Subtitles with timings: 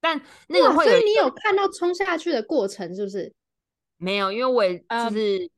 [0.00, 3.32] 但那个会有所以你有看到冲下去的过程是不是？
[3.98, 4.32] 没有？
[4.32, 5.50] 因为我也就嗯是、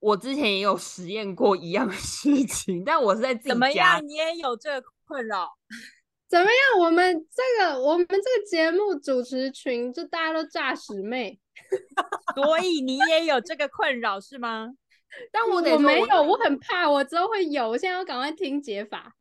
[0.00, 4.08] 我之前也有实验过一样的事情，但我是在自己怎么家样？
[4.08, 5.48] 你也有这个困扰？
[6.28, 6.80] 怎么样？
[6.80, 11.38] 我们这个我们这个节目主持群就大家都诈屎妹，
[12.34, 14.70] 所以你也有这个困扰是吗？
[15.30, 19.12] 但我得说我我没有，我很怕，我之后会有，我现在要赶快听解法。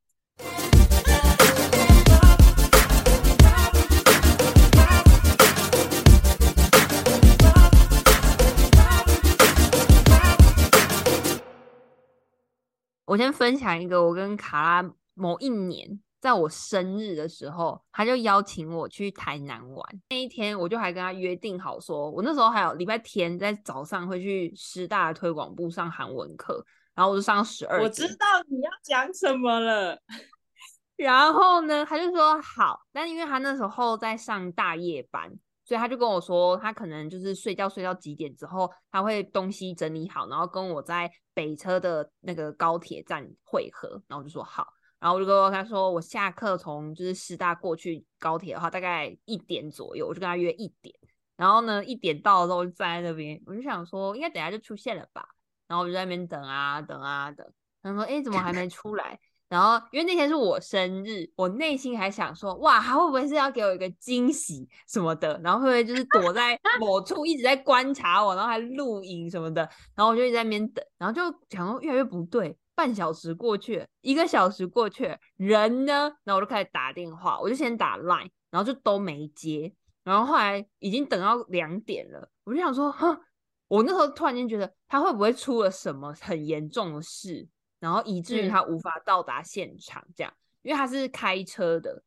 [13.12, 19.86] 我先分享一个，我跟卡拉某一年，在我生日的时候，他就邀请我去台南玩。
[20.12, 27.82] 那一天，我就还跟他约定好说，我那时候还有礼拜天在早上会去师大的推广部上韩文课，然后我就上十二。
[27.82, 30.02] 我知道你要讲什么了。
[30.96, 35.30] 然后呢，他就说好，但因为他那时候在上大夜班，
[35.72, 43.88] 所以他就跟我说，他可能就是睡觉睡到几点之后，他会东西整理好，然后跟我在北车的那个高铁站汇合。
[44.10, 44.68] 然后我就说好，
[45.00, 50.94] 然后我就跟他说，我下课从就是师大过去高铁的话，大概一点左右，我就跟他约一点。
[51.38, 55.26] 然后呢，一点到的时候，我就站在那边，我就想说，应该等下就出现了吧。
[55.70, 57.50] 然后我就在那边等啊等啊等，
[57.82, 59.18] 他说，哎，怎么还没出来？
[59.52, 65.38] 然后因为那天是我生日，我内心还想说，哇，他会不会是要给我一个惊喜什么的？
[65.44, 69.62] 然后会不会就是躲在 某处一直在观察我，然后还录影什么的？
[69.94, 76.14] 然后我就一直在那边等，然后就想说越来越不对，半小时过去，一个小时过去，人呢？
[76.24, 79.74] 然后我就开始打电话，我就先打 Line，然后就都没接，
[80.06, 83.20] 然后后来已经等到两点了，我就想说，哼，
[83.68, 87.50] 我那时候突然间觉得他会不会出了什么很严重的事？
[87.82, 92.02] 然后以至于嗯他无法到达现场，这样，因为他是开车的，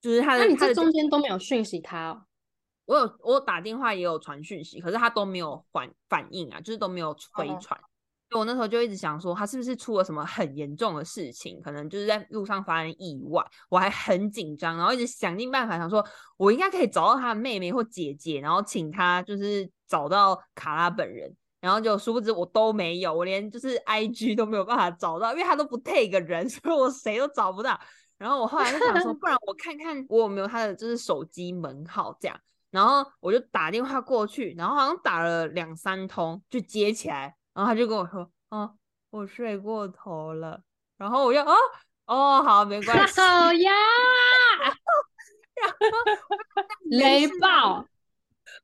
[0.00, 0.44] 就是他的。
[0.44, 2.22] 那你这中间都没有讯息他哦？
[2.84, 7.80] 我有我打电话也有传讯息，可是他都没有反反应啊，就是都没有回哦传。
[8.28, 11.60] 所以我那时候就一直想说，他是不是出了什么很严重的事情？
[11.62, 16.04] 可能就是在路上发生意外，我还很紧张，然后一直想尽办法想说，
[16.36, 21.34] 我应该可以找到他的妹妹或姐姐，然后请他就是找到卡拉本人。
[21.64, 27.80] 然后就殊不知我都没有，我连就是 I G 都没有办法找到，因为他都不 take 人， 所以我谁都找不到。
[28.18, 32.38] 然后我后来就想说， 不然我看看我有没有他的就是手机门号这样。
[32.70, 38.74] 然后我就打电话过去，然后好像打了两三通就接起来，然后他就跟我说：“哦，
[39.08, 40.60] 我睡过头了。”
[40.98, 41.54] 然后我就哦
[42.04, 43.14] 哦好，没关系。
[43.22, 43.72] 好呀，
[45.54, 45.86] 然后
[46.90, 47.86] 雷爆！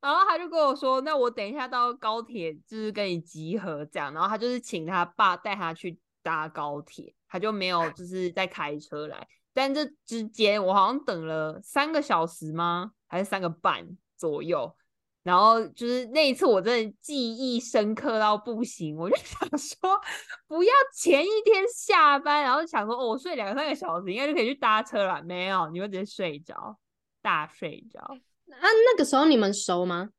[0.01, 9.27] 然后他就跟我说：“那我等一下到高铁，就是跟你集合这样。”然后他就是请他爸带他去搭高铁，他就没有就是在开车来。
[9.53, 12.93] 但这之间我好像等了三个小时吗？
[13.09, 13.87] 还是三个半
[14.17, 14.77] 左右？
[15.23, 20.00] 然后就是那一次我真的记忆深刻到不行，我就 想说，
[20.47, 25.23] 不要前一天下班，然后想说哦，我睡两三个小时应该就可以去搭车了。
[25.23, 26.79] 没有，你会直接睡着，
[27.21, 28.17] 大睡着。
[28.50, 30.11] 啊，那个时候你们熟吗？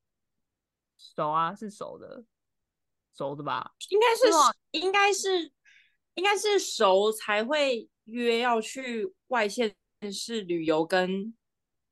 [0.98, 2.24] 熟啊，是熟的，
[3.16, 3.72] 熟的吧？
[3.90, 4.24] 应该是
[4.72, 5.52] 应该是
[6.16, 9.76] 应该是熟才会约要去外县
[10.12, 11.36] 市旅游，跟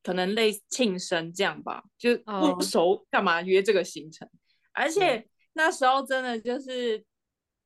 [0.03, 1.83] 可能类似庆生这样吧。
[1.97, 4.29] 就哦不熟干嘛约这个行程？
[4.71, 7.03] 而且那时候真的就是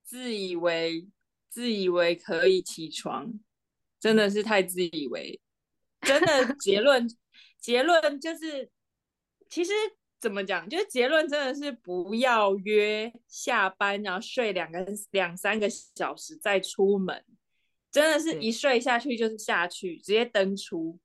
[0.04, 1.08] 自以为
[1.50, 3.34] 自以为可以起床，
[4.00, 5.40] 真的是太自以为。
[6.02, 7.08] 真的 结论
[7.64, 8.70] 结论就是，
[9.50, 9.72] 其实
[10.20, 17.24] 怎么讲，就是结论真的是不要约下班，然后睡两个两三个小时再出门，
[17.90, 21.00] 真的是一睡下去就是下去，直接登出。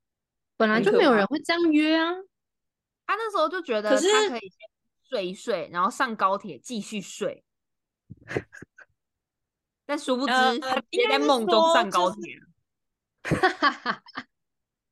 [0.57, 2.13] 本来就没有人会这样约啊。
[3.07, 4.59] 他那时候就觉得可是他可以先
[5.07, 7.45] 睡一睡，然后上高铁继续睡。
[9.85, 12.43] 但殊不知，呃他直接应该是在梦中上高就是铁了。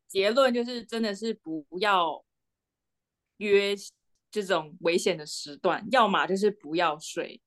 [0.07, 2.23] 结论就是真的是不要
[3.37, 3.75] 约
[4.31, 7.41] 这种危险的时段，要么就是不要睡，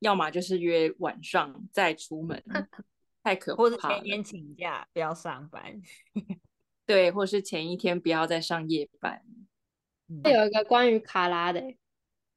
[0.00, 2.42] 要么就是约晚上再出门，
[3.22, 3.96] 太可或者怕了。
[3.98, 5.80] 前一天请假不要上班。
[6.86, 9.22] 对，或是前一天不要再上夜班。
[10.08, 11.78] 嗯有一个关于卡拉的欸、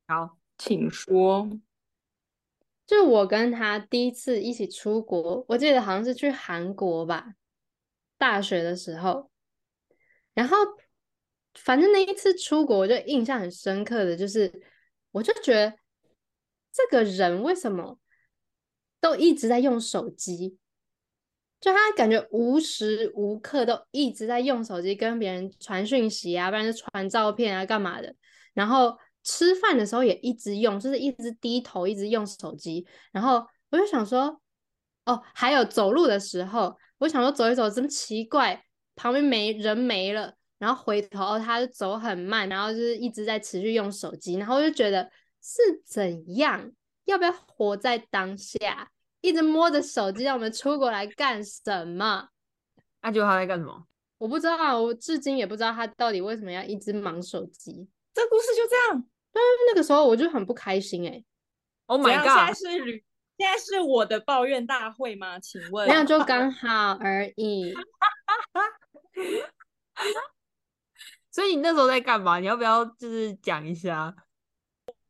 [0.07, 1.49] 好，请说。
[2.85, 7.35] 就我跟他第一次一起出国，我记得好像是去韩国吧，
[8.17, 9.30] 大学的时候。
[10.33, 10.55] 然后，
[11.55, 14.51] 反正那一次出国，我就印象很深刻的就是，
[15.11, 15.73] 我就觉得
[16.71, 17.99] 这个人为什么
[18.99, 20.57] 都一直在用手机？
[21.59, 28.15] 就他感觉无时无刻都一直在用手机跟别人传讯息啊，不然就传照片啊，干嘛的。
[28.53, 32.87] 然后吃饭的时候也一直用，就是一直低头，一直用手机。
[33.11, 34.41] 然后我就想说，
[35.05, 38.65] 哦，还有走路的时候，我想说走一走，这么奇怪，
[39.01, 44.35] 旁边没人没了，然后回头他就走很慢，然后就是一直在持续用手机。
[44.35, 45.09] 然后我就觉得
[45.41, 46.71] 是怎样？
[47.05, 48.91] 要不要活在当下？
[49.21, 52.29] 一直摸着手机，让我们出国来干什么？
[53.01, 53.87] 那就他在干什么？
[54.19, 57.89] 我不知道，我至今也不知道他到底为什么要一直忙手机。
[58.13, 59.03] 这故事就这样。
[59.33, 61.23] 但是那个时候我就很不开心哎。
[61.87, 62.27] Oh my god！
[62.27, 63.03] 现在是旅，
[63.39, 65.39] 现在是我的抱怨大会吗？
[65.39, 65.87] 请问？
[65.87, 67.73] 没有，就刚好而已。
[71.31, 72.39] 所以你那时候在干嘛？
[72.39, 74.13] 你要不要就是讲一下？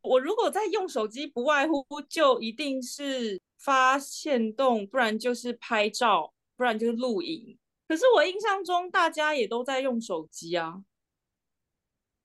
[0.01, 7.57] 我如果在用手机，不外乎就一定是发现动，不然就是拍照，不然就是录影。
[7.87, 10.83] 可是我印象中大家也都在用手机啊。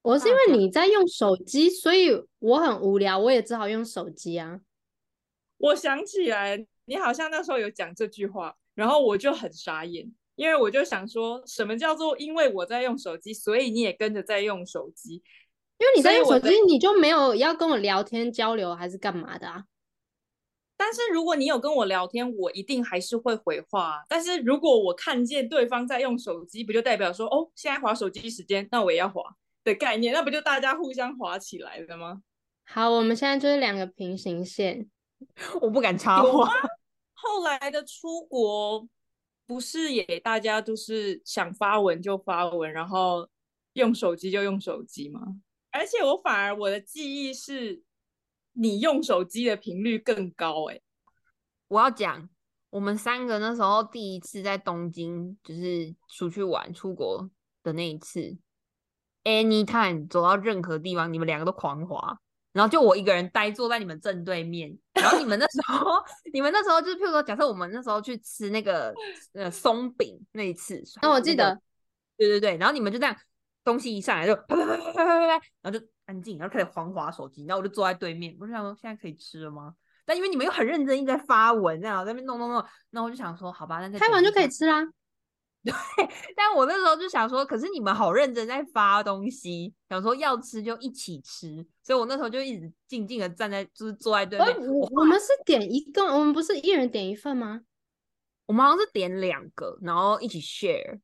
[0.01, 2.09] 我是因为你在用手机，所以
[2.39, 4.61] 我很无聊，我也只好用手机啊。
[5.57, 15.15] 我想起来，你好像那时候有讲这句话，然后我就很傻眼，因为我就想说，什么叫做因为我在用手机，所以你也跟着在用手机？
[15.79, 19.65] 因为你在用手机，你就没有要跟我聊天交流还是干嘛的啊？
[20.77, 24.03] 但是如果你有跟我聊天，我一定还是会回话。
[24.07, 29.23] 但是如果我看见对方在用手机，不就代表说，哦，现在划手机时间，那我也要划
[29.63, 32.21] 的概念，那不就大家互相划起来了吗？
[32.63, 34.87] 好，我们现在就是两个平行线，
[35.61, 36.47] 我不敢插话。
[37.13, 38.87] 后来的出国
[39.47, 43.27] 不是也大家都是想发文就发文，然后
[43.73, 45.21] 用手机就用手机吗？
[45.71, 47.81] 而且我反而我的记忆是，
[48.53, 50.81] 你用手机的频率更高哎。
[51.69, 52.29] 我要讲，
[52.69, 57.29] 我们三个那时候第一次在东京，就是出去玩出国
[57.63, 58.37] 的那一次
[59.23, 62.19] ，anytime 走到任何地方，你们两个都狂滑，
[62.57, 64.75] 然后就我一个人呆坐在你们正对面。
[64.93, 68.93] 然后你们那时候， 你们那时候就是，譬如说，假设我们那时候去吃那个
[69.33, 71.57] 呃松饼那一次，那我记得，
[72.17, 73.15] 对对对，然后你们就这样。
[73.63, 79.73] 东西一上来就啪啪啪啪啪啪啪，然后就安静，然后开始狂滑手机，然后我就坐在对面，我就想说现在可以吃了吗？
[80.05, 84.81] 但因为你们又很认真一直在发文，这样在那边弄弄弄，那我就想说好吧，那开完就可以吃啦。
[85.67, 94.57] 对， 但我那时候就想说，可是你们好认真在发东西，想说要吃就一起吃，所以我那时候就一直静静的站在，就是坐在对面。
[94.67, 97.61] 我我们是点一个，我们不是一人点一份吗？
[98.45, 100.99] 我们好像是点两个，然后一起 share，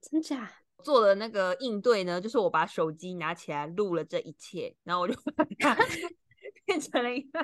[0.00, 0.50] 真假？
[0.82, 5.74] 做的那个应对呢，就是我把手机拿起来录了这一切，然后我就把它
[6.66, 7.42] 变成了一个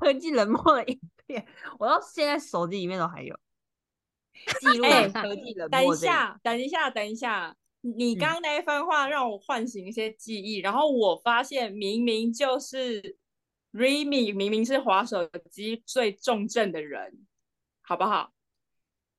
[0.00, 1.46] 科技冷漠的影片。
[1.78, 3.38] 我到现在手机里面都还有
[4.60, 5.70] 记录科技冷漠。
[5.70, 13.16] 等一下，等一下，等一下，你刚刚那一番话让我唤醒一些记忆，然后我发现明明就是
[13.72, 17.26] Remy，明明是滑手机最重症的人，
[17.82, 18.32] 好不好？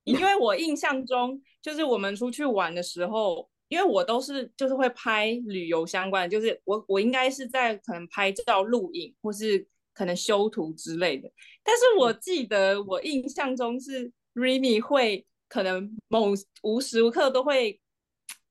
[0.04, 3.48] 因 为我印象中就是我们出去玩的时候。
[3.70, 9.64] 因为我都是就是会拍旅游相关的，就是我我应该是在可能拍照、录影或是
[9.94, 11.30] 可能修图之类的。
[11.62, 16.32] 但是我记得我印象中是 Remy 会可能某
[16.62, 17.80] 无时无刻都会，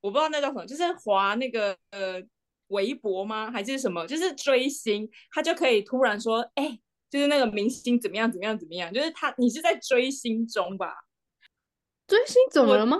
[0.02, 2.22] 我不知道那叫什么，就是滑那个呃
[2.68, 3.50] 微博吗？
[3.52, 4.06] 还是什么？
[4.06, 6.80] 就是追星，他就可以突然说，哎，
[7.10, 8.94] 就是那个明星怎么样怎么样怎么样？
[8.94, 10.94] 就是他，你是在追星中吧？
[12.08, 12.98] 追星怎么了吗？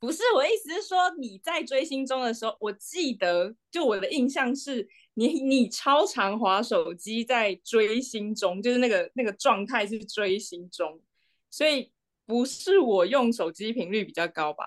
[0.00, 11.02] 不是我的意思是说，你在追星中的时候，我记得就我的印象是你你超常滑手机在追星中，就是那个那个状态是追星中，
[11.50, 11.92] 所以
[12.30, 14.64] 不是我用手机频率比较高吧？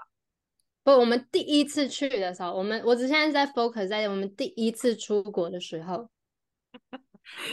[0.84, 6.10] 不，我们第一次去的时候，我们我只现在在 focus 在我们第一次出国的时候。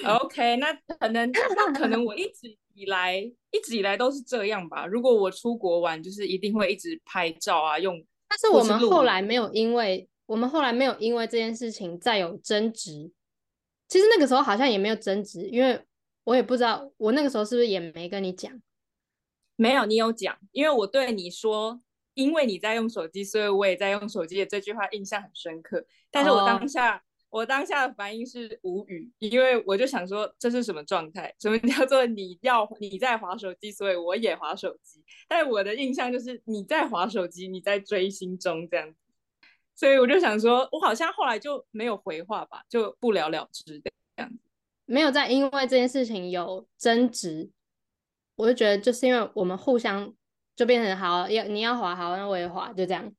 [0.05, 2.59] OK，那可能那可能我一直。
[2.73, 4.87] 以来一直以来都是这样吧。
[4.87, 8.03] 如果我出国玩，就是一定会一直拍照啊，用。
[8.27, 13.11] 但是我们后来没有，因为我们后来没有因为这件事情再有争执。
[13.87, 15.79] 其实那个时候好像也没有争执，因为
[16.25, 18.51] 我也不知道我那个时候是不是也没跟你讲。
[19.61, 21.79] 没有，你有讲，因为我对你说，
[22.15, 25.85] 因为你在用手机，所以我也在用手机的这句话印象很深刻。
[26.11, 27.03] 但是我当下。
[27.33, 31.33] 我当下的反应是无语，因为我就想说这是什么状态？
[31.39, 35.01] 什么叫做你要你在划手机，所以我也划手机？
[35.29, 38.97] 但我的印象就是你在划手机，你在追星中这样子，
[39.77, 44.39] 所以我就想说，我好像后来就没有回话吧，就不了了之的这样子，
[44.87, 47.49] 没有再因为这件事情有争执。
[48.37, 50.13] 我就觉得就是因为我们互相
[50.57, 53.13] 就变成好要你要滑好，那我也滑，就这样。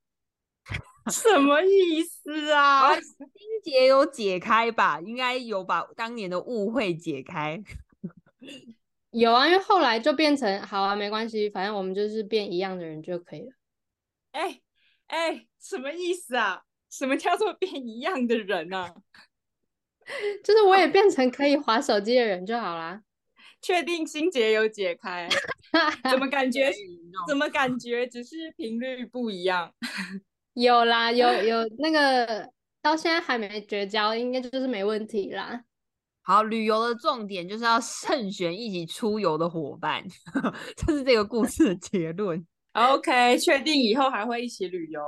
[1.11, 2.93] 什么意思啊？
[2.95, 3.03] 心
[3.63, 5.01] 结有解开吧？
[5.01, 7.61] 应该有把当年的误会解开。
[9.09, 13.53] 有啊，因为后来就变成好啊，没关系，反正我们就是变一样的人就可以了。
[14.31, 14.61] 哎
[15.07, 16.61] 哎，什么意思啊？
[16.89, 18.93] 什么叫做变一样的人啊？
[20.43, 23.01] 就是我也变成可以划手机的人就好啦。
[23.61, 25.29] 确定心结有解开？
[26.09, 26.71] 怎么感觉？
[27.27, 29.71] 怎么感觉只是频率不一样？
[30.55, 32.49] 有啦，有有那个
[32.81, 35.63] 到现在还没绝交，应该就是没问题啦。
[36.23, 40.03] 好，旅游的重点就是要慎选一起出游的伙伴，
[40.75, 42.45] 这是这个故事的结论。
[42.73, 45.01] OK，确定以后还会一起旅游。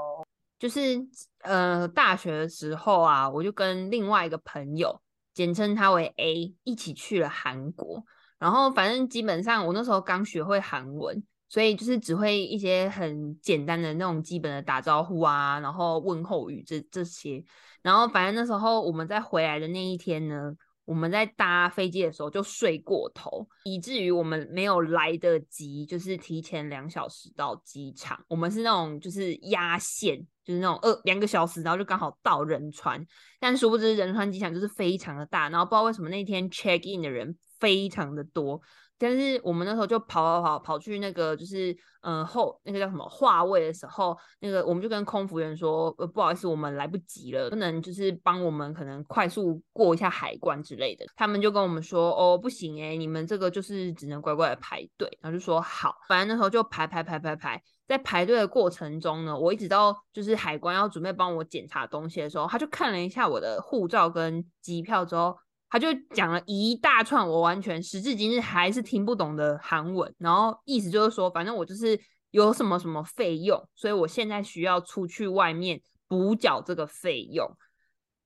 [0.57, 0.97] 就是
[1.43, 5.01] 呃，大学的时候啊，我就跟另外一个朋友，
[5.33, 8.03] 简称他为 A，一起去了韩国。
[8.43, 17.41] 然后反正基本上我那时候刚学会韩文，所以就是只会一些很简单的那种基本的打招呼啊，然后问候语这这些。
[17.81, 20.53] 然后反正那时候我们在回来的那一天呢。
[20.85, 28.21] 我们在搭飞机的时候就睡过头，以至于我们没有来得及，就是提前两小时到机场。
[28.27, 33.01] 我们是那种就是压线，就是那种二两个小时，然后就刚好到仁川。
[33.39, 37.33] 但殊不知仁川机场就是非常的大，然后不知道为什么那天 check in 的人
[37.63, 38.59] 非常的多。
[38.99, 51.05] 但是我们那时候就跑跑跑跑去那个就是嗯后那个叫什么话位的时候，那个我们就跟空服员说，呃不好意思，我们来不及了，不能就是帮我们可能快速过一下海关之类的。
[51.17, 55.09] 他们就跟我们说，哦不行哎，你们这个就是只能乖乖的排队。
[55.21, 65.35] 然后就说好，反正那时候就排排排排排，在排队的过程中呢，我一直到就是海关要准备帮我检查东西的时候，他就看了一下我的护照跟机票之后。
[65.73, 71.99] 他就讲了一大串，我完全时至今日还是听不懂的韩文，然后意思就是说，反正我就是
[72.29, 77.49] 有什么什么费用，所以我现在需要出去外面补缴这个费用。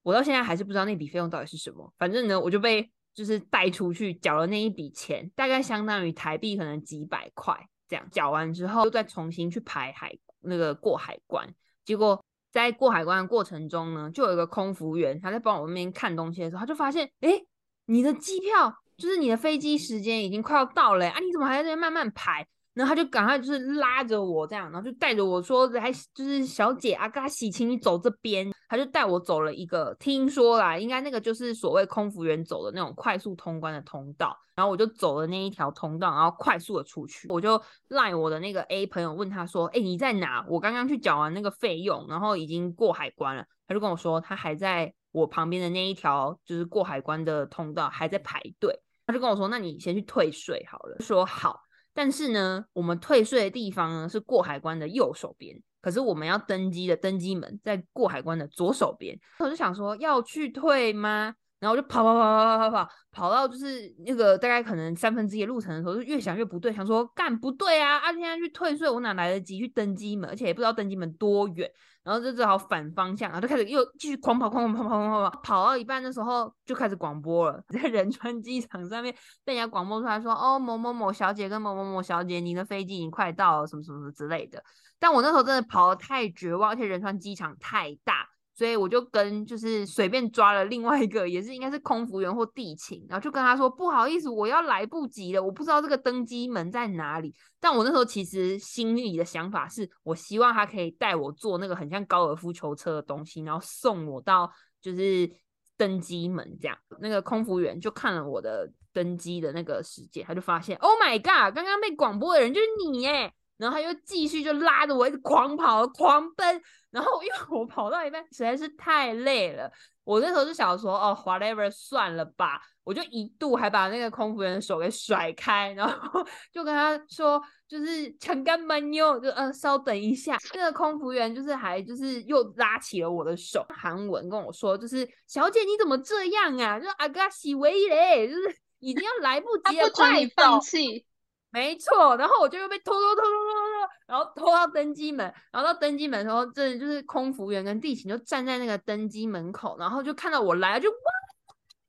[0.04, 1.94] 我到现在还是不知道那笔费用到底是什么。
[1.98, 8.06] 反正呢，我就被就是带出去缴了那一笔钱，大概相当于台币可能几百块这样。
[8.12, 12.22] 缴完之后，又再重新去排海那个过海关，结果。
[12.58, 17.40] 在过海关的过程中呢，就有一个空服员，他在帮我那边看东西的时候，他就发现，哎，
[17.86, 22.48] 你的机票就是你的飞机时间已经快要到了啊，你怎么还在这边慢慢排？
[22.78, 28.52] 然后他就赶快就是拉着我这样，然后就带着我说来，就是小姐阿嘎西，请你走这边。
[28.70, 34.38] 他就带我走了一个，听说啦，应该那个就是所谓空服员走的那种快速通关的通道。
[34.56, 37.28] 然后我就走了那一条通道，然后快速的出去。
[37.30, 40.46] 我就赖我的那个 A 朋友问他说：“哎，你在哪？
[40.50, 48.78] 我刚刚去缴完那个费用，然后已经过海关了。”他就跟我说，他还在我旁边的那一条就是过海关的通道还在排队。
[49.06, 51.62] 他就跟我说：“那你先去退税好了。”说好。
[51.98, 59.18] 但是呢我们退税的地方呢是过海关的右手边可是我们要登机的登机门在过海关的左手边。
[59.40, 61.34] 我就想说要去退吗？
[61.60, 70.30] 然后我就跑跑跑跑跑跑跑跑到就是那个大概可能三分之一的路程的时候就越想越不对想说干不对啊啊现在去退税我哪来得及去登机门？
[70.30, 71.68] 而且也不知道登机门多远
[72.08, 84.64] 然后就只好反方向，然后就开始又继续狂跑，狂跑，跑跑，跑跑，跑到一半的时候就开始广播了，在仁川机场上面被人家广播出来说：“哦，某某某小姐跟某某某小姐，您的飞机已经快到了，什么什么什么之类的。”
[85.00, 88.26] 但我那时候真的跑得太绝望，而且仁川机场太大。
[88.58, 97.36] 所以我就跟就是随便抓了另外一个，也是应该是空服员或地勤，然后就跟他说不好意思，我要来不及了，我不知道这个登机门在哪里。
[97.60, 105.30] 但我那时候其实心里的想法是，我希望他可以带我坐那个很像高尔夫球车的东西，然后送我到就是
[105.78, 106.76] 登机门这样。
[107.00, 113.32] 那个空服员就看了我的登机的那个时间，他就发现，Oh my god，刚刚被广播的人就是你耶！
[113.58, 116.62] 然后他又继续就拉着我一直狂跑狂奔，
[116.92, 119.72] 然后因为我跑到一半实在是太累了，
[120.04, 122.62] 我那时候就想说哦，whatever，算了吧。
[122.84, 130.38] 我就一度还把那个空服员的手给甩开，然后 就跟他说，就是强干慢妞，就呃稍等一下。
[130.54, 136.80] 那个空服员就是还就是又拉起了我的手，韩文跟我说，就是小姐你怎么这样啊？
[136.80, 141.06] 就是阿嘎西维嘞，就是已经要来不及了，快放弃。
[141.50, 150.98] 没错，然后我就又被拖拖拖拖拖拖，然后拖到登机门，然后到登机门的时候，真的就是空服员跟地勤就站在那个登机门口，然后就看到我来了，就哇，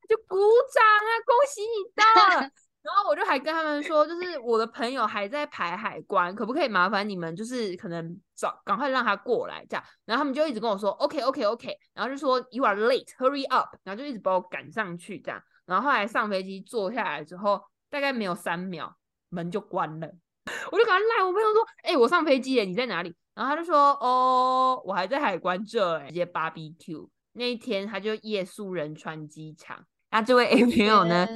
[0.09, 0.39] 就鼓
[0.73, 2.51] 掌啊，恭喜你到了。
[2.81, 9.85] 然后我就还跟他们说，就是我的朋友还在排海关，可不可以麻烦你们，就是可能早赶快让他过来这样。
[10.07, 15.43] 然后他们就一直跟我说，OK OK OK，然后就说 You are late，hurry up，然后就一直把我赶上去这样。
[15.67, 18.97] 然后后来上飞机坐下来之后，大概没有三秒。
[19.31, 20.11] 门就关了，
[20.73, 23.15] 我就赶快赖我朋友说，哎、我上飞机了，你在哪里？
[23.35, 27.09] 然后他就说，哦，我还在海关这，哎，直接 barbecue。
[27.33, 29.85] 那一天他就夜宿仁川机场。
[30.11, 31.27] 那这位 A 朋友呢，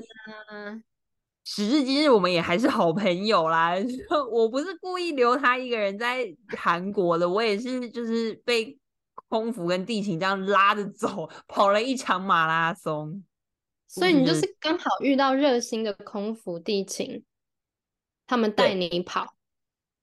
[1.44, 3.74] 时至今日，我们也还是好朋友啦。
[4.32, 8.76] 我不是故意留他一个人在韩国的，我也是就是被
[9.28, 13.22] 空服跟地勤这样拉着走，跑了一场马拉松。
[13.86, 17.22] 所以你就就是是刚好遇到热心的空服地勤，
[18.26, 19.34] 他们带你跑。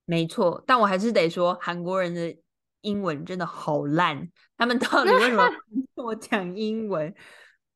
[0.06, 2.36] 没错，但我还是得说，韩国人的
[2.82, 5.48] 英文真的好烂，他们到底为什么
[5.96, 7.14] 跟我讲英文？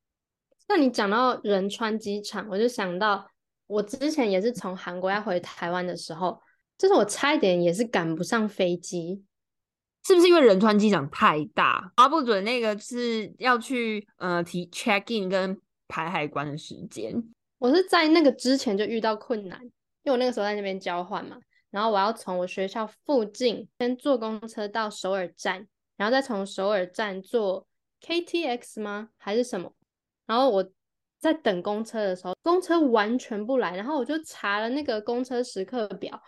[0.66, 3.30] 那你讲到仁川机场，我就想到
[3.66, 6.40] 我之前也是从韩国要回台湾的时候，
[6.76, 9.22] 就是我差一点也是赶不上飞机。
[10.06, 15.58] 是不是因为仁川机场太大，抓不准那个是要去呃提 check in 跟
[15.88, 17.22] 排海关的时间？
[17.58, 19.58] 我是在那个之前就遇到困难，
[20.04, 21.36] 因为我那个时候在那边交换嘛，
[21.70, 27.66] 然后我要从我学校附近先坐公车到首尔站，然后再从首尔站坐
[28.02, 29.08] KTX 吗？
[29.16, 29.72] 还是什么？
[30.26, 30.70] 然后我
[31.18, 36.20] 在等公车的时候，公车完全不来，然后我就查了那个公车时刻表，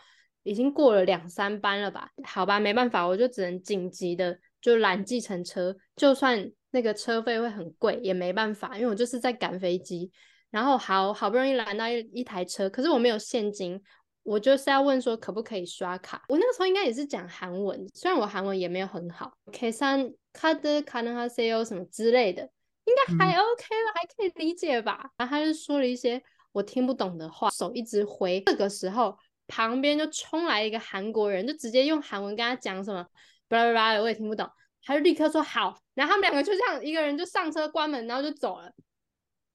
[0.43, 2.11] 已经过了两三班了吧？
[2.25, 10.11] 好吧，没办法，我就只能紧急的就拦计程车，就算那个车费会很贵也没办法，因为我就是在赶飞机。
[10.51, 13.81] 然后好好不容易拦到一一台车，可是我没有现金，
[14.23, 16.23] 我就是要问说可不可以刷卡。
[16.29, 22.43] 我那个时候应该也是讲韩文，虽然我韩文也没有很好，Ksan kade kaneha seyo 什么之类的，
[22.85, 25.11] 应该还 OK 吧，还可以理解吧？
[25.19, 26.23] 然后他就说了一些
[26.53, 28.41] 我听不懂的话，手一直挥。
[28.47, 33.07] 这个时候旁边就冲来一个韩国人，就直接用韩文跟他讲什么，
[33.49, 34.49] 巴拉巴拉的我也听不懂，
[34.83, 38.73] 他就立刻说好，然后他们两个就这样一个人就上车关门，然后就走了。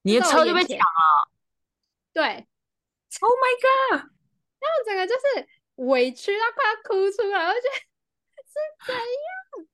[0.04, 1.32] 你的车就被抢了
[2.14, 2.24] 对
[3.22, 4.00] ，！Oh my god！
[4.60, 7.76] 然后整个就是委屈到快要哭出来，我就觉得
[8.44, 9.68] 是怎样？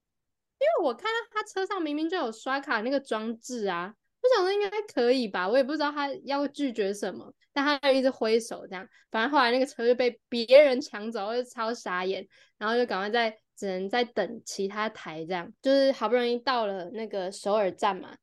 [0.59, 18.15] 因为我看到他车上明明就有刷卡那个装置啊，我想说应该可以吧，我也不知道他要拒绝什么，但他就一直挥手这样，反正后来那个车就被别人抢走，我就超傻眼，然后就赶快在只能在等其他台这样，就是好不容易到了那个首尔站嘛，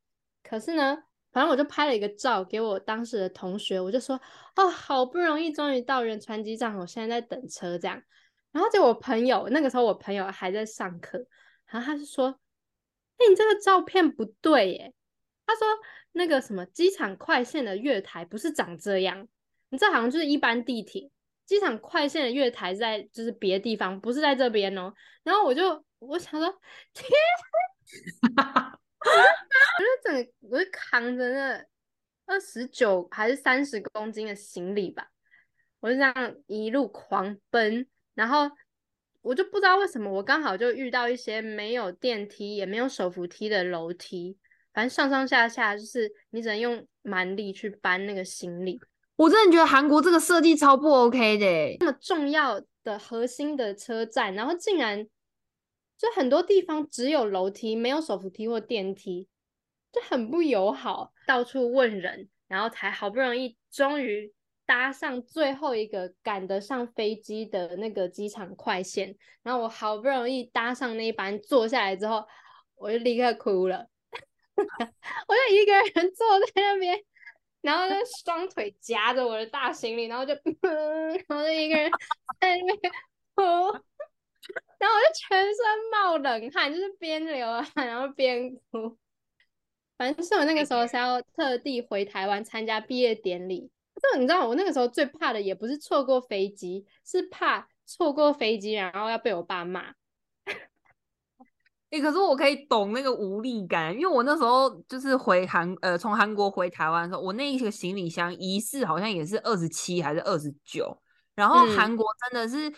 [0.42, 1.04] 可是呢。
[1.34, 4.18] 反正我就拍了一个照给我当时的同学，我就说
[4.54, 8.00] 哦，好不容易终于到仁川机场，我现在在等车这样。
[8.52, 11.18] 然后就我朋友那个时候我朋友还在上课，
[11.66, 12.28] 然后他就说
[13.18, 14.94] ：“哎、你这个照片不对耶。”
[15.44, 15.66] 他说
[16.12, 19.26] 那个什么机场快线的月台不是长这样，
[19.70, 21.10] 你这好像就是一般地铁。
[21.44, 24.94] 机场快线的月台在就是别的地方，不是在这边哦。
[25.24, 26.48] 然后我就我想说，
[26.94, 27.10] 天
[29.04, 31.64] 我就整个我就扛着那
[32.26, 35.08] 二十九还是三十公斤的行李吧，
[35.80, 38.50] 我就这样一路狂奔，然后
[39.20, 44.38] 我就不知道为什么我刚好就遇到一些没有电梯也没有手扶梯的楼梯，
[44.72, 48.80] 反正上上下下就是你只能用蛮力去搬那个行李。
[49.16, 55.06] 我真的觉得韩国这个设计超不 OK 的欸，那么重要的核心的车站，然后竟然
[55.96, 59.28] 就很多地方只有楼梯，没有手扶梯或电梯，
[59.92, 61.12] 就很不友好。
[61.26, 64.32] 到处问人，然后才好不容易终于
[64.66, 69.16] 搭上最后一个赶得上飞机的那个机场快线。
[69.42, 72.26] 然后我好不容易搭上那一班，坐下来之后，
[72.76, 73.86] 我就立刻哭了，
[74.56, 77.02] 我就一个人坐在那边。
[77.62, 80.34] 然后就双腿夹着我的大行李，然后就，
[81.28, 81.90] 然后就一个人
[82.38, 82.92] 在那边
[83.34, 83.42] 哭，
[84.84, 85.56] 然后我就全身
[85.90, 88.98] 冒冷汗，就是边流汗 然后边哭。
[89.96, 99.94] 反正是我那个时候是要特地回台湾参加毕业典礼，就你知道我那个时候最怕的也不是错过飞机，是怕错过飞机然后要被我爸骂。
[101.90, 111.00] 哎、可是我可以懂那个无力感，因为我那时候就是回韩呃从韩国回台湾的时候，我那一个行李箱疑似好像也是二十七还是二十九，
[111.36, 112.68] 然后嗯韩国真的是，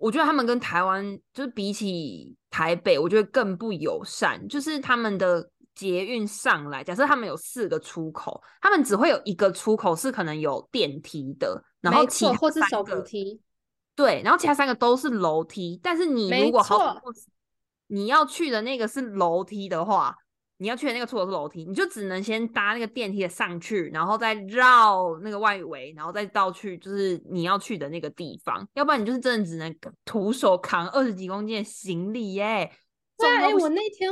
[0.00, 13.40] 我觉得他们跟台湾就是比起台北，我觉得更不友善，就是他们的捷运上来，假设他们有四个出口，他们只会有一个出口是可能有电梯的，然后其他或是手扶三个梯。
[13.94, 16.96] 对，然后其他三个都是楼梯，但是你如果好
[17.88, 20.16] 你要去的那个是楼梯的话，
[20.60, 32.70] 你要去的那个出口是楼梯，你就只能先搭那个电梯的上去，然后再绕那个外围，然后再到去就是你要去的那个地方，要不然你就是真的只能徒手扛二十几公斤的行李耶。
[33.16, 34.10] 对啊，哎、我那天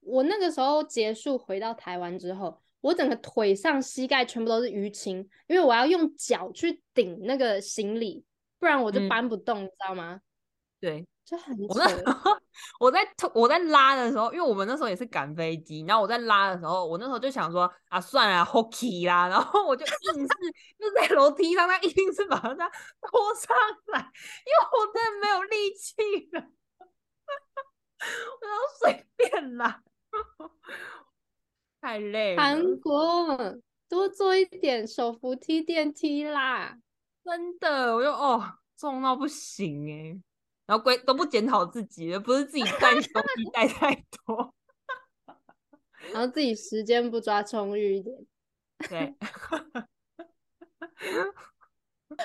[0.00, 8.24] 我那个时候结束回到台湾之后，我整个腿上、膝盖全部都是淤青，因为我要用脚去顶那个行李，
[8.60, 10.20] 不然我就嗯搬不动，你知道吗？
[10.80, 12.02] 对，就很我那时。
[12.06, 12.30] 候
[12.80, 20.28] 我在推我在拉的时候，因为我们那时候也是赶飞机，然后我在拉的时候，我那时候就想说啊，算了，hockey 啦，然后我就硬是
[20.78, 23.56] 就在楼梯上，他硬是把它拖上
[23.88, 26.48] 来，因为我真的没有力气了，
[28.40, 29.82] 我要随便啦，
[31.80, 33.56] 太累了，韩国
[33.88, 36.78] 多做一点手扶梯、电梯啦。
[37.24, 38.42] 真的，我就哦
[38.76, 40.18] 重到不行哎、
[40.68, 43.08] 然后归都不检讨自己了，不是自己带东西
[43.54, 43.94] 带太
[44.26, 44.54] 多，
[46.12, 48.26] 然后自己时间不抓充裕一点。
[48.86, 49.14] 对。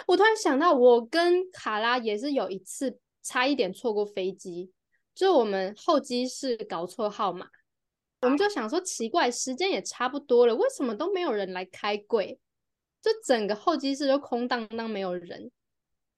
[0.08, 4.74] 我突然想到，我跟卡拉也是有一次差一点错过飞机，
[5.16, 7.48] 就我们候机室搞错号码，
[8.22, 12.38] 我们就想说奇怪，时间也差不多了，为什么都没有人来开柜？
[13.02, 15.50] 就整个候机室都空荡荡，没有人。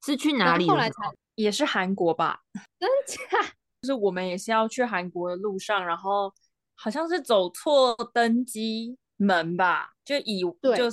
[0.03, 0.95] 是去哪里的后后来才？
[1.35, 2.41] 也是韩国吧？
[2.79, 3.17] 真假？
[3.81, 6.33] 就是我们也是要去韩国的路上，然后
[6.73, 10.85] 好像是走错登机门吧，就以对就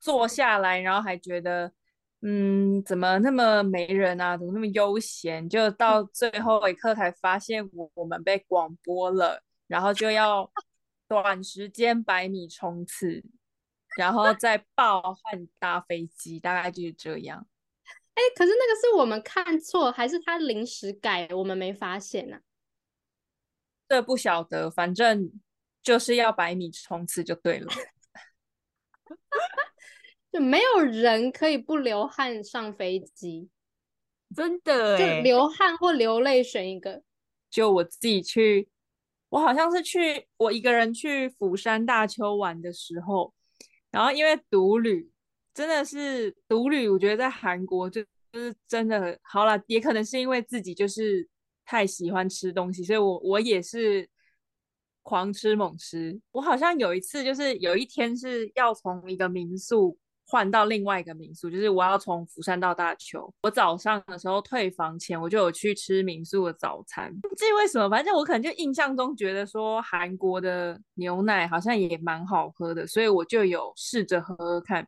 [0.00, 1.70] 坐下来，然后还觉得
[2.22, 4.36] 嗯，怎么那么没人啊？
[4.36, 5.48] 怎么那么悠闲？
[5.48, 10.50] 就到最后一刻才发现我我们被广播了，然后就要
[11.06, 13.22] 短时间百米冲刺，
[13.96, 15.20] 然后再报和
[15.58, 17.46] 搭飞机，大概就是这样。
[18.18, 22.40] 哎、可是那个是我们看错，还是他临时改，我们没发现呢、
[23.88, 25.30] 这不晓得，反正
[25.80, 27.72] 就是要百米冲刺就对了。
[30.32, 33.48] 就没有人可以不流汗上飞机，
[34.34, 37.04] 真的就哎，流汗或流泪选一个。
[37.48, 38.68] 就我自己去，
[39.28, 43.32] 我好像是去我一个人去釜山大邱玩的时候，
[43.92, 45.08] 然后因为独旅
[45.58, 48.00] 真的是独旅，我觉得在韩国就
[48.32, 51.28] 就是真的好了，也可能是因为自己就是
[51.64, 54.08] 太喜欢吃东西，所以我我也是
[55.02, 56.16] 狂吃猛吃。
[56.30, 59.98] 我好像有一次就是有一天是要从一个民宿。
[60.30, 63.32] 换到另外一个民宿，就是我要从釜山到大邱。
[63.40, 67.10] 我早上的时候退房前，我就有去吃民宿的早餐。
[67.22, 74.86] 不知为什么，反正我可能就印象中觉得说韩国的牛奶好像也蛮好喝的，所以我就有试着喝喝看。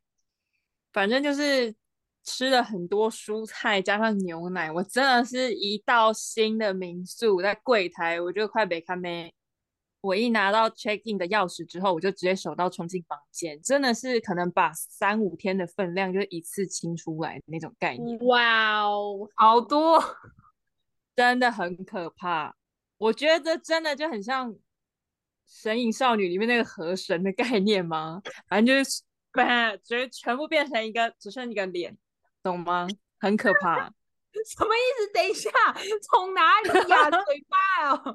[0.93, 1.75] 反正就是
[2.25, 9.33] 吃了很多蔬菜加上牛奶，我真的是一到新的民宿，在柜台我就快被看没。
[10.03, 20.03] 我一拿到 check in 的钥匙之后，我就直接手刀冲进房间，真的是可能把三五天的分量就一次清出来的那种概念，哇哦，好多，
[21.15, 22.57] 真的很可怕。
[22.97, 24.51] 我觉得这真的就很像
[25.47, 28.23] 《神隐少女》里面那个河神的概念吗？
[28.49, 31.97] 反正就是把直接全部变成一个只剩一个脸，
[32.43, 32.87] 懂吗？
[33.19, 33.93] 很可怕。
[34.47, 35.13] 什么意思？
[35.13, 35.51] 等一下，
[36.03, 37.11] 从哪里呀？
[37.11, 37.97] 嘴巴哦，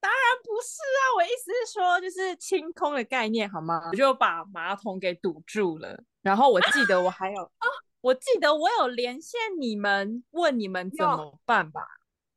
[0.00, 3.88] 当然不是啊，我意思是说，就是清空的概念好吗？
[3.92, 7.68] 我就把马桶给堵住了，然后我记得我还有，啊
[8.00, 11.80] 我记得我有连线你们，问你们怎有么办吧。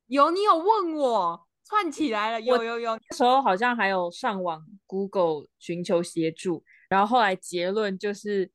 [0.05, 8.50] 有你有问我，串起来了，有有有，那时候好像还有上网 Google 寻求协助，然后后来结论就是，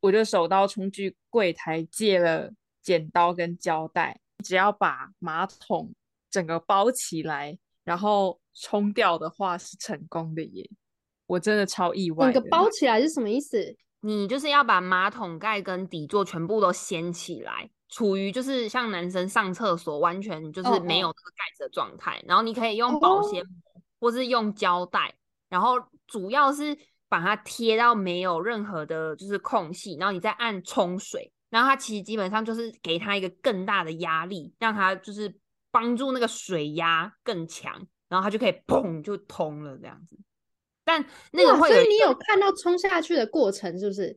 [0.00, 2.50] 我就手刀冲去柜台借了
[2.82, 5.92] 剪刀跟胶带，只要把马桶
[6.30, 10.70] 整个包起来，然后冲掉的话是成功的耶！
[11.26, 12.32] 我真的超意外的。
[12.32, 13.76] 整个包起来是什么意思？
[14.00, 25.14] 你就是要把马桶盖跟底座全部都掀起来，处于就是像男生上厕所完全就是哦没有那个盖子的状态，然后你可以用保鲜膜或是用胶带，
[25.50, 25.74] 然后
[26.06, 26.74] 主要是
[27.10, 35.34] 把它贴到没有任何的就是空隙，然后你再按冲水，然后它其实基本上就是给它一个更大的压力，让它就是
[35.72, 40.16] 帮助那个水压更强，然后它就可以砰就通了这样子。
[40.84, 44.16] 但那个哇，会有所以你有看到冲下去的过程是不是？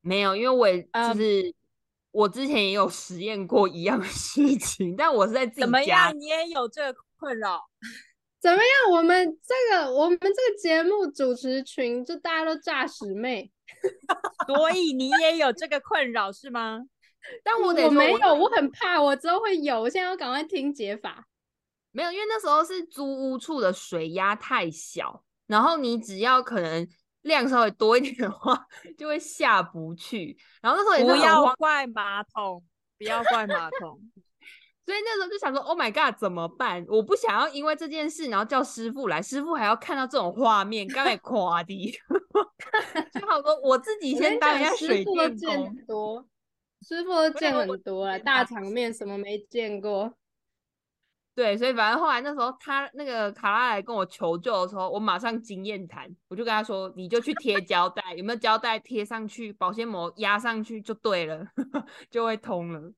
[0.00, 1.54] 没有，因为我也就嗯是、
[2.12, 6.18] 我之前也有实验过一样的事情， 但我是在自怎么己家样？
[6.18, 7.68] 你也有这个困扰？
[8.40, 8.92] 怎么样？
[8.92, 13.52] 我们这个我们这个节目主持群就大家都诈屎妹，
[14.48, 16.80] 所以你也有这个困扰是吗？
[17.44, 21.26] 但我得我我没有，我很怕我之后会有，我现在要赶快听解法。
[21.92, 26.88] 没有，因为那时候是租屋处的水压太小，然后你只要可能
[27.20, 30.38] 量稍微多一点的话，就会下不去。
[30.62, 32.64] 然后那时候也是不要怪马桶，
[32.96, 34.00] 不要怪马桶。
[34.86, 36.84] 所以那时候就想说，Oh my god，怎么办？
[36.88, 41.92] 我不想要因为这件事，然后叫师傅来，师傅还要看到这种画面，刚才夸的，
[43.12, 45.86] 就好多我自己先当一下师水电傅都见很。
[45.86, 46.26] 多，
[46.82, 50.12] 师傅都见很多了，大场面什么没见过？
[51.36, 61.46] 对，所以反正后来那时候他那个卡拉来跟我求救的时候，我马上经验谈，我就跟他说，你就去贴胶带，有没有胶带贴上去，保鲜膜压上去就对了，
[62.10, 62.92] 就会通了。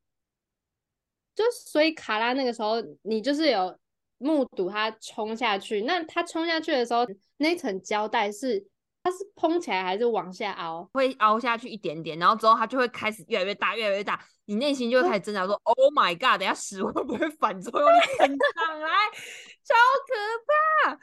[1.35, 3.77] 就所以卡拉那个时候，你就是有
[4.19, 5.83] 目睹他冲下去。
[5.83, 7.07] 那他冲下去的时候，
[7.39, 8.65] 那层胶带是
[9.03, 10.89] 它是蓬起来还是往下凹？
[10.93, 14.25] 会凹下去一点点，然后之后它就会开始越来越大，越来越大。
[14.45, 18.89] 你内心就会开始挣扎说：“Oh my god，等下屎会不会反作用力喷上来？
[19.65, 19.75] 超
[20.07, 20.99] 可怕！”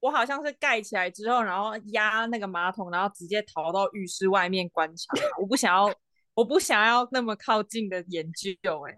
[0.00, 5.14] 我好像是盖起来之后，然后压那个马桶，然后直接逃到浴室外面观察。
[5.40, 5.92] 我不想要，
[6.34, 8.86] 我不想要那么靠近的研究。
[8.88, 8.94] 哎，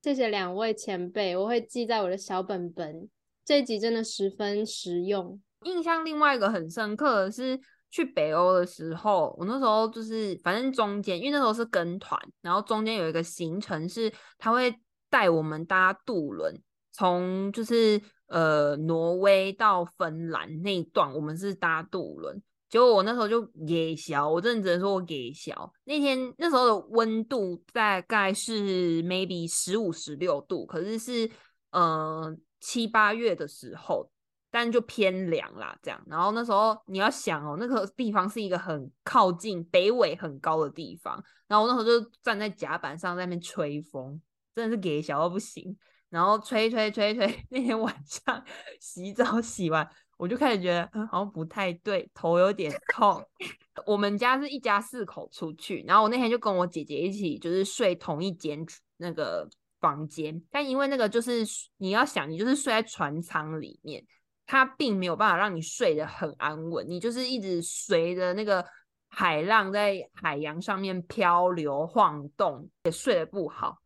[0.00, 3.08] 谢谢两位前辈，我会记在我的小本本。
[3.44, 5.40] 这一集真的十分实用。
[5.64, 7.58] 印象另外一个很深刻的是
[7.90, 14.72] 去北欧的时候，我那时候就是反正中间，因为那时候是跟团，然后中间有一个行程是他会
[15.10, 16.54] 带我们搭渡轮，
[16.92, 22.40] 从就是呃挪威到芬兰那一段，我们是搭渡轮。
[22.68, 25.72] 结果我那时候就给小，我真的只能说我给小。
[25.84, 31.30] 那天那时候的温度大概是 maybe 十五十六度，可是是
[31.70, 34.10] 呃七八月的时候。
[34.50, 36.02] 但就偏凉啦，这样。
[36.06, 41.22] 然后那时候你要想哦，那个地方是一个很靠近北纬很高的地方。
[41.46, 44.18] 然后我那时候就站在甲板上在那边吹风，
[44.54, 45.76] 真的是给小到不行。
[46.10, 48.44] 然后吹吹吹吹，那天晚上
[48.80, 53.22] 洗澡洗完，我就开始觉得嗯好像不太对，头有点痛。
[53.86, 58.64] 我们家是一家四口出去，然后我那天就跟我姐姐一起就是睡同一间
[58.96, 59.48] 那个
[59.80, 61.44] 房间，但因为那个就是
[61.76, 64.04] 你要想，你就是睡在船舱里面。
[64.50, 68.64] 它并没有办法让你睡得很安稳，你就是一直随着那个
[69.10, 73.76] 海浪在海洋上面漂流晃动，也睡得不好。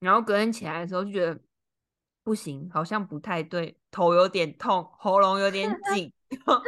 [0.00, 1.40] 然后隔天起来的时候就觉得
[2.28, 6.12] 不行，好像不太对，头有点痛，喉咙有点 紧。
[6.28, 6.62] 然后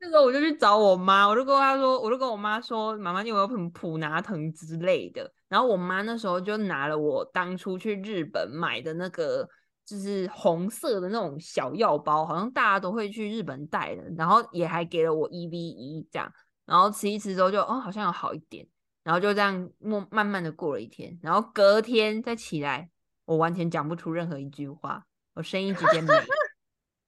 [0.00, 5.28] 那时候我就去找我妈，我就跟她说，我就跟我妈说，妈妈你有没有什么普拿疼之类的？
[5.48, 9.48] 然后我妈那时候就拿了我当初去日本买的那个。
[9.88, 16.30] 就是红色的那种小药包，好像大家都会去日本带的，然后也还给了我一 v 一这样，
[16.66, 18.68] 然后吃一吃之后就哦好像有好一点，
[19.02, 22.90] 然后就这样慢慢慢的过了一天，然后隔天再起来，
[23.28, 26.14] 我完全讲不出任何一句话，我声音直接没，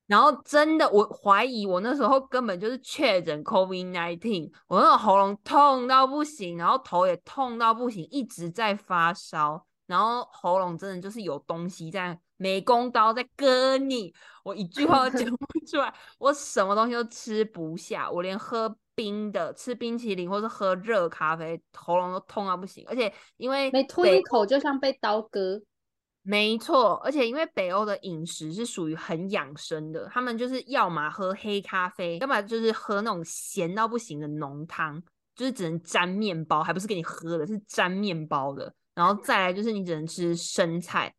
[0.06, 12.20] 然后真的我怀疑我那时候根本就是确诊 COVID nineteen，我那个喉咙痛到不行，然后头也痛到不行，一直在发烧，然后喉咙真的就是有东西在。
[12.42, 22.82] 美工刀在割你，我一句话都讲不 出来，我什么东西都吃不下，我连喝冰的、吃冰淇淋或是喝热咖啡，喉咙都痛到不行。
[22.88, 25.60] 而且因为每吞一口就像被刀割，
[26.22, 26.94] 没错。
[27.04, 35.02] 而且因为北欧的饮食是属于很养生的，他们就是要么喝黑咖啡，要么就是喝那种咸到不行的浓汤，
[35.34, 38.74] 就是只能沾面包，还不是给你喝的，是沾面包的。
[38.94, 41.14] 然后再来就是你只能吃生菜。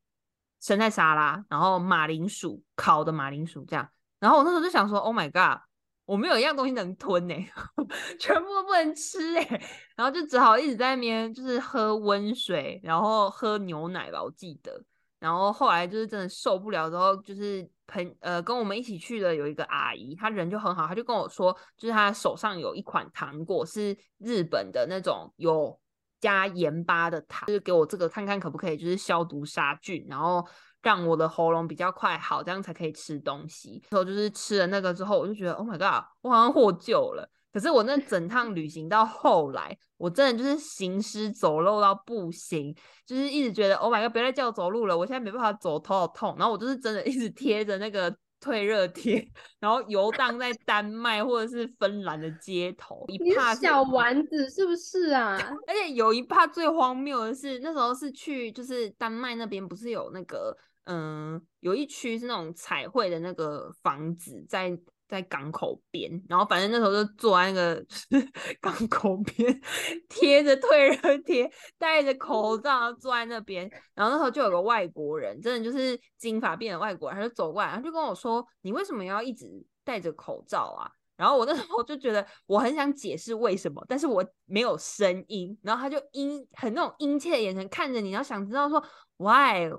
[0.63, 5.59] 生菜沙拉，然后马铃薯烤的马铃薯这样，然后我那时候就想说，Oh my god，
[6.05, 7.33] 我没有一样东西能吞呢，
[8.19, 9.59] 全部都不能吃哎，
[9.95, 14.79] 然后就只好一直在那边就是喝温水，然后喝牛奶吧，我记得，
[15.21, 25.79] 然后后来就是真的受不了之后，就是朋呃跟我们一起去的有一个阿姨，她人就很好，她就跟我说，就是她手上有一款糖果是日本的那种有。
[26.21, 30.47] 加盐巴的糖，就是给我这个看看可不可以，就是消毒杀菌，然后
[30.84, 33.79] 让我的喉咙比较快好，这样才可以吃东西。
[33.89, 37.27] 之后就是吃了那个之后，我就觉得 Oh my god，我好像获救了。
[37.51, 46.35] 可是我那整趟旅行到后来，我真的就是行尸走肉到不行，就是一直觉得 Oh my god，别再叫我走路了，我现在没办法走，头好痛。
[46.37, 48.15] 然后我就是真的一直贴着那个。
[48.43, 49.23] 退热贴，
[49.59, 55.37] 然后游荡在丹麦或者是芬兰的街头，一怕小丸子是不是啊？
[55.67, 64.75] 而且有一怕最荒谬的是，那时候是去就是丹麦那边，不是有那个嗯，有一区是那种彩绘的那个房子在。
[65.12, 67.86] 在港口边，然后反正那时候就坐在那个
[68.62, 69.62] 港口边，
[70.08, 73.69] 贴着退热贴，戴着口罩坐在那边。
[73.93, 79.45] 然后那时候就有个外国人，真的就是金发辫的外国人，他就走过来，他就跟我说：“你为什么要一直
[79.84, 85.60] 戴着口罩啊？”然后我那时候就觉得我很想解释为什么，但是我没有声音。
[85.62, 88.82] 然后他就殷很那种殷切的眼神看着你，然后想知道说
[89.17, 89.69] ：“Why?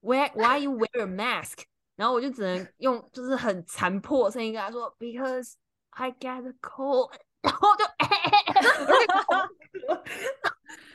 [0.00, 0.30] Why?
[0.34, 1.69] Why you wear a mask?”
[2.00, 5.52] 然后我就只能用就是很残破的声音跟他说，Because
[5.90, 7.12] I get a cold，
[7.44, 7.84] 然后就，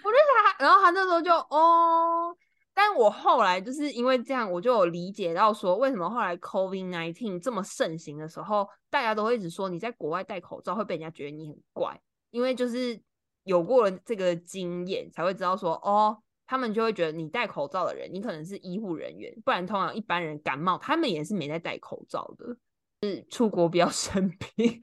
[0.02, 2.36] 我就想然后他那时候就哦，
[2.74, 13.00] 但我后来就是因为这样，我就有理解到说，为什么后来 COVID nineteen 这么盛行的时候，大家都会一直说你在国外戴口罩会被人家觉得你很怪，因为就是
[13.44, 22.58] 有过了这个经验，才会知道说哦，他们就会觉得你戴口罩的人，你可能是医护人员，不然通常一般人感冒，他们也是没在戴口罩的，
[23.02, 24.82] 是出国不要 生病。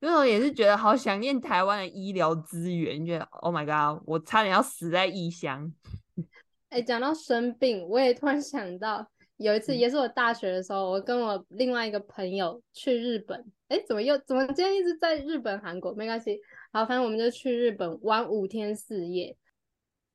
[0.00, 5.72] 那时候也是觉得好想念台湾的医疗资源，觉得 Oh my god，我差点要死在异乡。
[6.68, 13.44] 哎，讲到生病，我也突然想到，有一次也是我大学的时候，我跟我另外一个朋友去日本。
[13.68, 15.94] 哎，怎么又怎么今天一直在日本、韩国？
[15.94, 16.38] 没关系，
[16.72, 19.36] 好，反正我们就去日本玩五天四夜。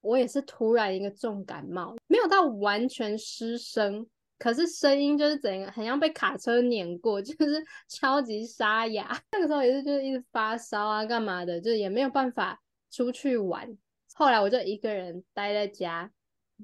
[0.02, 4.06] 我也是突然一个重感冒，没有到完全失声。
[4.38, 9.22] 可是声音就是怎样，很像被卡车碾过，就是 超级沙哑。
[9.34, 12.58] 那个时候也是就是一直发烧啊，干嘛的，就也没有办法
[12.90, 13.78] 出去玩。
[14.14, 16.10] 后来我就一个人待在家，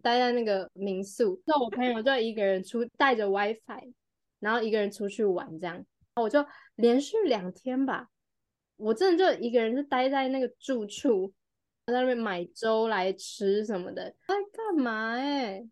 [0.02, 1.41] 待在那个民宿。
[1.45, 3.93] 那我朋友就一个人出带着 WiFi，
[4.39, 6.45] 然后一个人出去玩，这样我就
[6.76, 8.08] 连续两天吧，
[8.78, 11.34] 我真的就一个人就待在那个住处，
[11.86, 14.04] 在那边买粥来吃什么的。
[14.28, 15.12] 在干嘛？
[15.12, 15.67] 哎。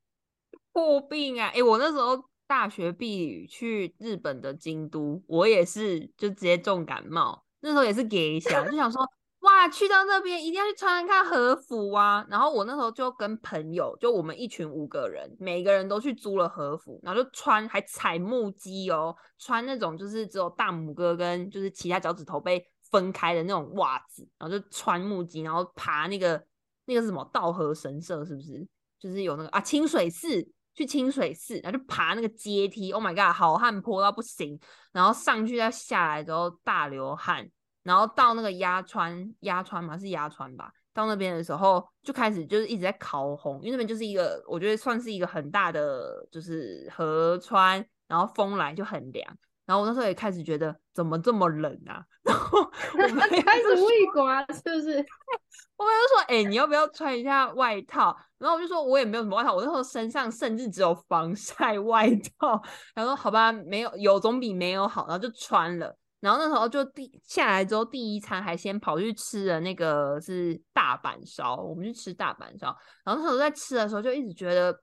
[0.71, 1.51] 破病啊！
[1.53, 7.45] 哎，我那时候大学毕业去日本的京都，我也是就直接重感冒。
[7.59, 8.99] 那时候也是给想，就想说
[9.41, 12.25] 哇，去到那边一定要去穿看和服啊。
[12.27, 26.41] 然后我那时候就跟朋友，就我们一群五个人，每个人都去租了和服，然后就穿还踩木屐哦，穿那种就是只有大拇哥跟就是其他脚趾头被分开的那种袜子，然后就穿木屐，然后爬那个
[26.85, 28.65] 那个什么道和神社是不是？
[28.97, 30.47] 就是有那个啊清水寺。
[30.75, 34.59] 去清水寺，然后就爬那个阶梯，Oh my god，好汉坡到不行，
[34.91, 37.47] 然后上去再下来之后大流汗，
[37.83, 49.37] 然后到那个鸭川，鸭川嘛是鸭川吧，到那边的时候就开始就是一直在烤红，因为那边就是一个我觉得算是一个很大的就是河川，然后风来就很凉。
[49.65, 52.03] 然后我那时候也开始觉得怎么这么冷啊？
[52.23, 52.59] 然后
[52.93, 55.05] 我们开始畏刮，是不是？
[55.77, 62.61] 我们就说：“哎，你要不要穿一下外套？”然后我就说：“我也没有什么外套，我那时候身上甚至只有防晒外套。
[62.93, 65.97] ”然后说：“好吧，没有有总比没有好。”然后就穿了。
[66.19, 72.75] 然后那时候就第下来之后，第一餐还先跑去吃了那个是大阪烧，我们去吃大阪烧。
[73.03, 74.77] 然后那时候在吃的时候就一直觉得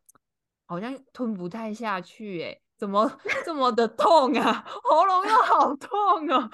[0.66, 2.60] 好像吞不太下去，哎。
[2.80, 4.64] 怎么这么的痛啊？
[4.82, 5.90] 喉咙又好痛
[6.30, 6.50] 哦！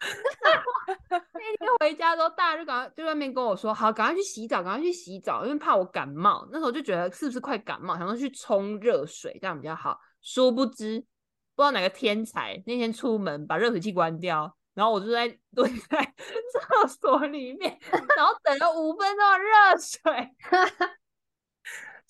[1.08, 9.98] 那天回家之后，大家就赶快就外面跟我说：“好，赶快去洗澡，赶快去洗澡，因为怕我感冒。”那时候就觉得是不是快感冒，想说去冲热水这样比较好。
[10.20, 11.00] 殊不知，
[11.56, 16.14] 不知道哪个天才那天出门把热水器关掉，然后我就在蹲在
[16.52, 17.78] 厕所里面，
[18.14, 20.36] 然后等了五分钟的热水。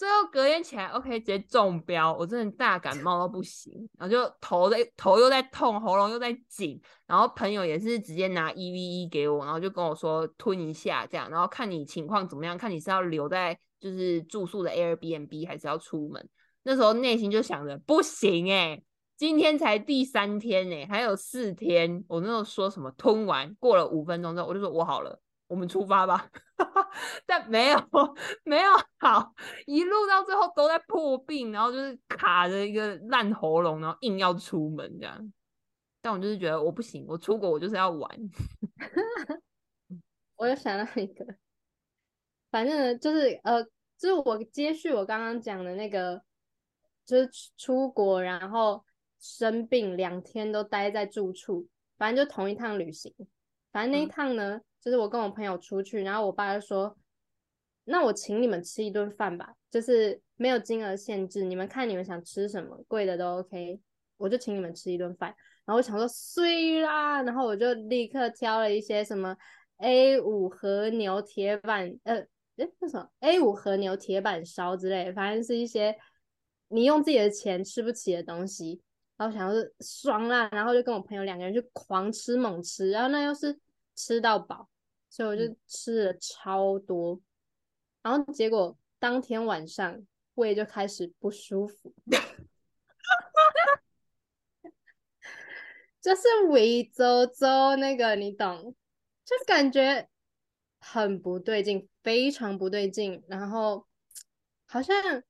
[0.00, 16.26] 最后隔天起来，OK，直接中标，我真的大感冒到不行，然后就头在头又在痛，喉咙又在紧，然后朋友也是直接拿 E V E 给我，然后就跟我说吞一下这样，然后看你情况怎么样，看你是要留在就是住宿的 Airbnb 还是要出门。
[16.62, 18.82] 那时候内心就想着不行哎，
[19.18, 25.20] 今天才第三天哎，还有四天，我那时候说什么吞完过了五分钟之后，我就说我好了。
[25.50, 26.30] 我们出发吧，
[27.26, 27.78] 但没有
[28.44, 29.34] 没有好，
[29.66, 35.32] 一路到最后都在破病，然后就是卡着一个烂喉咙，然后硬要出门这样。
[36.00, 38.08] 但我就是觉得我不行，我出国我就是要玩。
[40.36, 41.26] 我又想到一个，
[42.52, 43.60] 反正就是呃，
[43.98, 46.22] 就是我接续我刚刚讲的那个，
[47.04, 48.84] 就是出国然后
[49.18, 51.66] 生病两天都待在住处，
[51.98, 53.12] 反正就同一趟旅行，
[53.72, 54.60] 反正那一趟呢。
[54.82, 56.96] 就是我跟我朋友出去，然后我爸就说
[57.84, 63.78] ：“那我请你们吃一顿饭吧，就是没有金额限制，你们看你们想吃什么，贵的都 OK，
[64.16, 65.28] 我就请你们吃一顿饭。”
[65.68, 69.36] 然后我想说碎啦，然后我就立刻挑了一些什么
[69.76, 75.94] A 五和牛铁板，呃，诶，那什么 A 五和牛铁板烧之类，反正是一些
[76.68, 78.80] 你用自己的钱吃不起的东西。
[79.20, 83.60] 然后想是爽辣，然后就跟我朋友两个人就狂吃猛吃，然后那又是。
[83.96, 84.70] 吃到饱，
[85.10, 87.20] 所以我就吃了超多，
[88.00, 90.06] 然后结果当天晚上
[90.36, 91.94] 胃就开始不舒服，
[96.00, 98.74] 就是胃周周那个你懂，
[99.22, 100.08] 就感觉
[100.78, 103.86] 很不对劲，非常不对劲，然后
[104.64, 105.22] 好像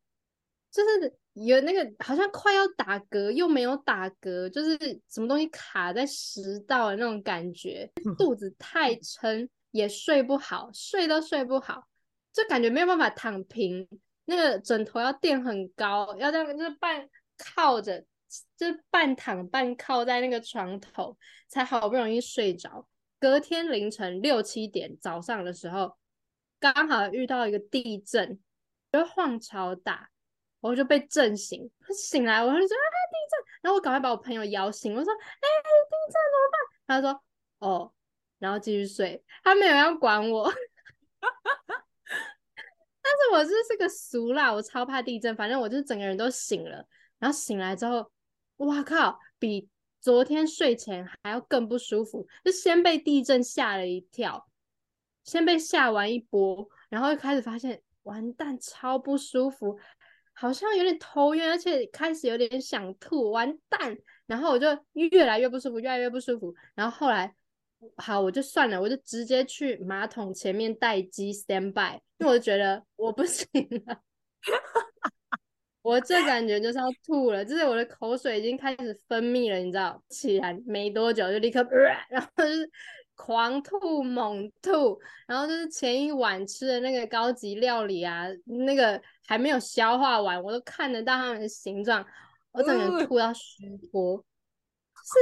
[0.71, 1.19] 就是。
[1.35, 4.77] 有那个好像快要打嗝，又没有打嗝，就是
[5.09, 11.87] 什么东西卡在食道的那种感觉，肚子太撑，也睡不好，睡都睡不好，
[12.33, 13.89] 就感觉没有办法躺平，
[14.25, 17.09] 那个枕头要垫很高，要这样就是半
[17.39, 18.05] 靠着，
[18.57, 21.17] 就是半躺半靠在那个床头，
[21.49, 22.87] 才好不容易睡着。
[23.19, 25.97] 隔天凌晨六七点早上的时候，
[26.59, 28.41] 刚好遇到一个地震，
[28.91, 30.11] 就晃超大，
[30.61, 31.71] 我就被震醒。
[31.91, 35.19] 醒来我就说啊地震，然后我赶快把我朋友摇醒，我说哎
[35.89, 36.57] 地震怎么办？
[36.87, 37.23] 他说
[37.59, 37.93] 哦，
[38.39, 40.53] 然后继续睡，他没有要管我。
[43.03, 46.87] 但是我就是个俗啦，我超怕地震，反正我就是整个人都醒了，
[47.19, 48.11] 然后醒来之后，
[48.59, 49.69] 哇靠，比
[50.01, 54.47] 昨天睡前还要更不舒服，就先被地震吓了一跳，
[55.25, 59.79] 先被吓完一波，然后又开始发现完蛋，超不舒服，
[60.41, 67.35] 好像有点头晕，而且开始有点想吐，完蛋，然后我就越来越不舒服，越来越不舒服，然后后来。
[67.97, 73.49] 好，我就算了，我就直接去马桶前面待机 stand by，因为我就觉得我不 行
[73.87, 74.03] 了，
[75.81, 80.03] 我这感觉就是要吐了，就是我的口水已经开始分泌了，你知道？
[80.11, 81.67] 起来没多久就立刻，
[82.11, 82.71] 然后就是
[83.23, 88.27] 狂吐猛吐，然后就是前一晚吃的那个高级料理啊，
[88.67, 92.05] 那个还没有消化完，我都看得到它们的形状，
[92.53, 94.25] 我整个人吐到虚脱，
[94.95, 95.15] 是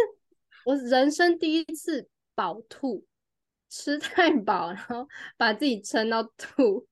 [0.65, 2.09] 我人生第一次。
[2.39, 3.05] 饱吐，
[3.69, 6.87] 吃太饱，然后把自己撑到吐。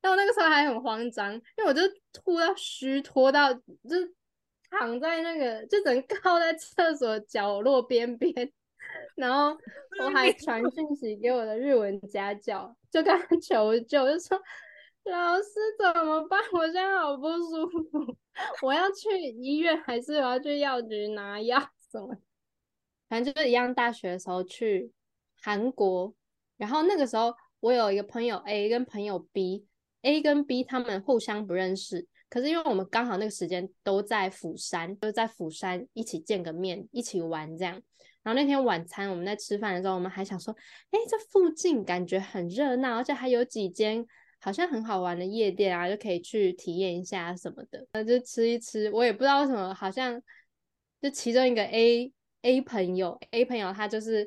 [0.00, 3.60] 但我那个时候还很慌张，因为我就吐到虚脱到，就
[4.70, 8.50] 躺在那个，就只能靠在厕所角落边边。
[9.16, 9.56] 然后
[10.00, 14.40] 我还 传讯息给我的日文家教，就跟他求救，就说
[15.04, 15.44] 老师
[15.78, 16.40] 怎么办？
[16.52, 18.16] 我现在好不舒服，
[18.62, 22.16] 我要去医院还是我要去药局拿药什么？
[23.08, 24.92] 反正就是一样，大学的时候去
[25.42, 26.14] 韩国，
[26.56, 37.82] 然后那个时候我有一个朋友 A 跟朋友 B，A 跟 B 他们互相不认识，可是因为我们刚好那个时间都在釜山，就在釜山一起见个面，一起玩这样。
[38.22, 40.54] 然后那天晚餐我们在吃饭的时候，我们还想说，
[40.90, 44.06] 哎，这附近感觉很热闹，而且还有几间
[44.40, 47.86] 好像很好玩的夜店啊，就可以去体验一下什么的。
[47.92, 50.20] 那就吃一吃，我也不知道为什么，好像
[51.00, 52.12] 就其中一个 A。
[52.44, 54.24] A 朋友，A 朋友他就是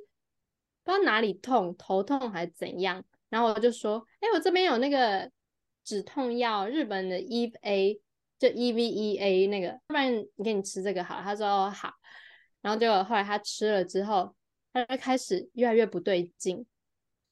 [0.85, 5.29] 不知道哪里痛，头痛还是怎样，然后我就说，哎，我这边有那个
[5.83, 7.99] 止痛药，日本的 EVA，
[8.39, 10.09] 就 EVEA 那个，不然
[10.41, 11.19] 给你吃这个好。
[11.21, 11.91] 他说哦好，
[12.65, 14.35] 然后结果后来他吃了之后，
[14.73, 16.65] 他就开始越来越不对劲，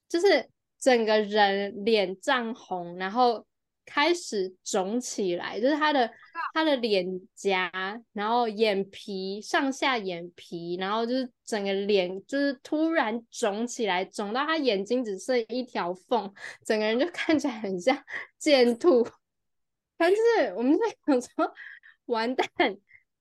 [0.07, 0.47] 就是
[0.79, 3.43] 整个人脸涨红，然后。
[3.85, 6.09] 开始肿起来，就是他的
[6.53, 7.05] 他的脸
[7.35, 7.69] 颊，
[8.13, 16.33] 然后眼皮上下眼皮，然后就是整个脸就是突然肿起来，肿到他眼睛只剩一条缝，
[16.65, 17.93] 整个人就 看起来很像
[18.39, 19.03] 剑兔。
[19.99, 21.53] 反正就是我们在想说，
[22.05, 22.47] 完蛋，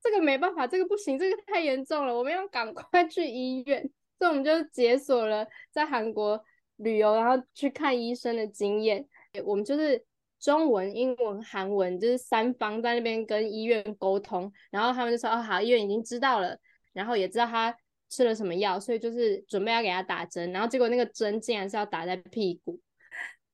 [0.03, 3.80] 这个没办法，这个不行，这个太严重了，我们要赶快 去医院。
[4.18, 6.42] 所以我们就解锁了在韩国
[6.76, 9.07] 旅游，然后去看医生的经验。
[9.44, 10.05] 我们就是。
[10.42, 16.59] 中文、英文、韩文就是三方在那边跟医院沟通，然后他们就说：“哦，好，医院已经知道了，
[16.92, 17.72] 然后也知道他
[18.11, 22.76] 吃了什么药，所以就是准备要给他打针。”然后结果那个针竟然是要打在屁股，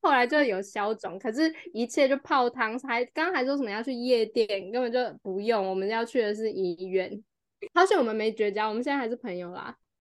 [0.01, 2.78] 后来就有消肿，可是一切就泡汤。
[2.80, 7.22] 还刚还说什么要去夜店，根本就不用，我们要去的是医院。
[7.74, 9.76] 好险我们没绝交，我们现在还是朋友啦。